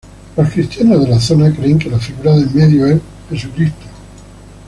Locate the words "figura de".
1.99-2.41